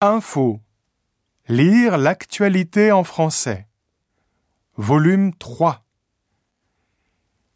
[0.00, 0.60] Info.
[1.48, 3.66] Lire l'actualité en français.
[4.76, 5.84] Volume 3.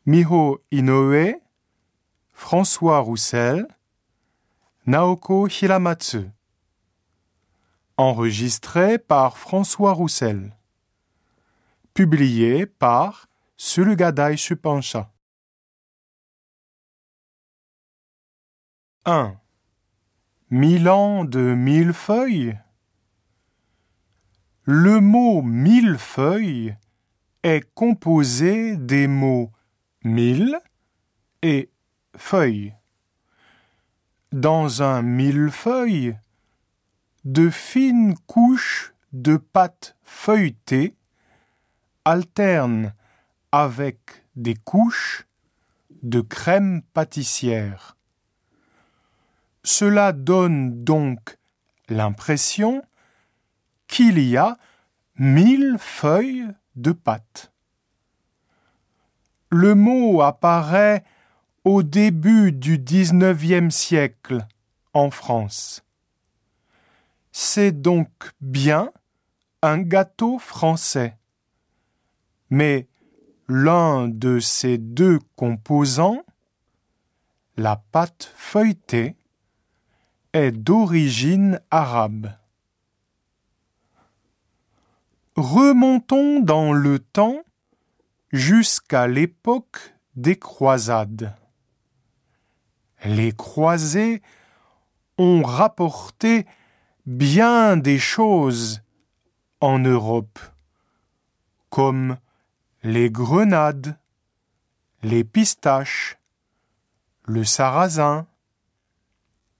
[0.07, 1.41] Miho Inoue,
[2.33, 3.69] François Roussel,
[4.87, 6.33] Naoko Hiramatsu.
[7.97, 10.57] Enregistré par François Roussel.
[11.95, 15.13] Publié par Sulugadai Shupansha.
[19.05, 19.37] 1.
[20.55, 22.59] Mille ans de millefeuilles
[24.65, 26.77] Le mot millefeuille
[27.43, 29.51] est composé des mots
[30.05, 30.59] mille
[31.41, 31.71] et
[32.19, 32.75] feuille.
[34.31, 36.19] Dans un millefeuille,
[37.25, 40.95] de fines couches de pâte feuilletée
[42.05, 42.93] alternent
[43.53, 45.27] avec des couches
[46.03, 47.97] de crème pâtissière.
[49.65, 51.39] Cela donne donc
[51.89, 52.83] l'impression
[53.87, 54.57] qu'il y a
[55.17, 57.53] mille feuilles de pâte.
[59.51, 61.05] Le mot apparaît
[61.65, 64.47] au début du XIXe siècle
[64.95, 65.85] en France.
[67.31, 68.09] C'est donc
[68.41, 68.91] bien
[69.63, 71.17] un gâteau français.
[72.51, 72.89] Mais
[73.49, 76.25] l'un de ces deux composants,
[77.57, 79.17] la pâte feuilletée,
[80.33, 82.33] est d'origine arabe.
[85.37, 87.43] Remontons dans le temps
[88.33, 91.35] jusqu'à l'époque des croisades.
[93.05, 94.23] Les croisés
[95.19, 96.47] ont rapporté
[97.07, 98.83] bien des choses
[99.61, 100.39] en Europe,
[101.71, 102.17] comme
[102.83, 103.99] les grenades,
[105.03, 106.19] les pistaches,
[107.25, 108.27] le sarrasin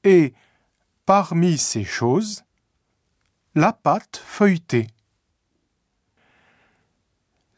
[0.05, 0.35] et
[1.07, 2.45] parmi ces choses,
[3.55, 4.89] la pâte feuilletée.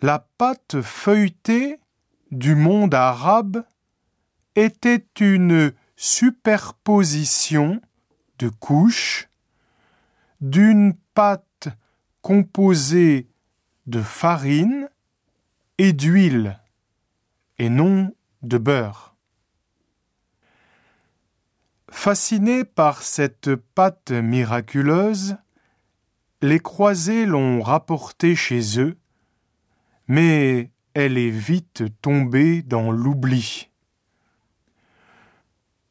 [0.03, 1.78] La pâte feuilletée
[2.31, 3.65] du monde arabe
[4.56, 7.81] était une superposition
[8.38, 9.28] de couches
[10.41, 11.69] d'une pâte
[12.22, 13.28] composée
[13.87, 14.88] de farine
[15.78, 16.60] et d'huile
[17.59, 19.13] et non de beurre.
[21.97, 25.38] Fascinés par cette pâte miraculeuse,
[26.43, 28.99] les croisés l'ont rapportée chez eux,
[30.06, 33.71] mais elle est vite tombée dans l'oubli.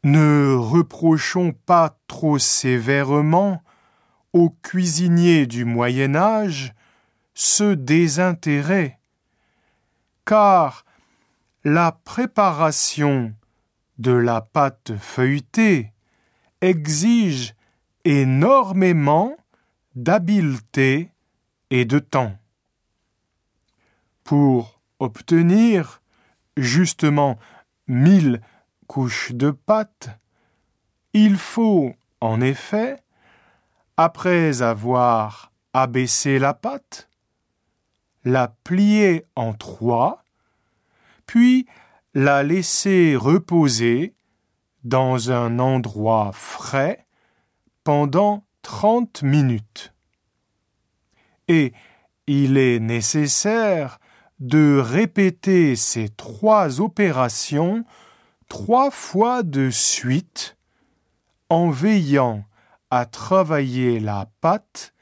[0.03, 3.63] Ne reprochons pas trop sévèrement
[4.33, 6.75] aux cuisiniers du Moyen Âge
[7.33, 8.99] ce désintérêt,
[10.25, 10.85] car
[11.63, 13.33] la préparation
[13.97, 15.92] de la pâte feuilletée
[16.63, 17.53] exige
[18.05, 19.37] énormément
[19.95, 21.11] d'habileté
[21.69, 22.35] et de temps.
[24.23, 26.01] Pour obtenir
[26.57, 27.37] justement
[27.87, 28.41] mille
[28.87, 30.17] couches de pâte,
[31.13, 31.93] il faut
[32.23, 33.03] en effet,
[33.97, 37.09] après avoir abaissé la pâte,
[38.23, 40.23] la plier en trois,
[41.25, 41.67] puis
[42.13, 44.13] la laisser reposer
[44.83, 47.05] dans un endroit frais
[47.83, 49.93] pendant 30 minutes.
[51.47, 51.73] Et
[52.27, 53.99] il est nécessaire
[54.39, 57.85] de répéter ces trois opérations
[58.49, 60.57] trois fois de suite
[61.49, 62.45] en veillant
[62.89, 64.93] à travailler la pâte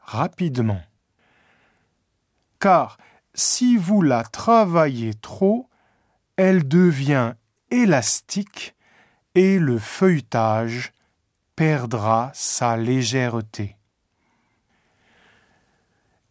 [0.00, 0.80] rapidement.
[2.60, 2.98] Car
[3.34, 5.68] si vous la travaillez trop,
[6.36, 7.34] elle devient
[7.70, 8.74] élastique
[9.40, 10.92] et le feuilletage
[11.56, 13.78] perdra sa légèreté.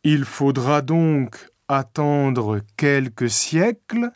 [0.03, 4.11] Il faudra donc attendre quelques siècles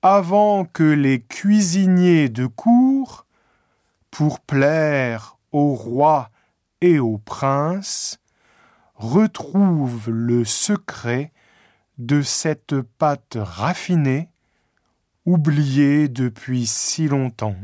[0.00, 3.26] avant que les cuisiniers de cour,
[4.10, 6.30] pour plaire au roi
[6.80, 8.18] et au prince,
[8.94, 11.34] retrouvent le secret
[11.98, 14.30] de cette pâte raffinée,
[15.26, 17.56] oubliée depuis si longtemps.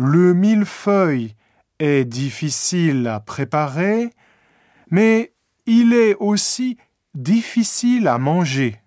[0.00, 1.34] Le millefeuille
[1.80, 4.10] est difficile à préparer,
[4.92, 5.32] mais
[5.66, 6.78] il est aussi
[7.14, 8.80] difficile à manger.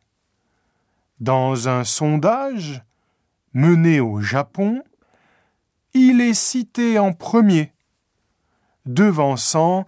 [1.19, 2.81] Dans un sondage
[3.53, 4.85] mené au Japon,
[5.93, 7.73] il est cité en premier,
[8.85, 9.85] devançant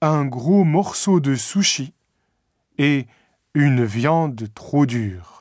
[0.00, 1.94] un gros morceau de sushi
[2.78, 3.08] et
[3.54, 5.39] une viande trop dure.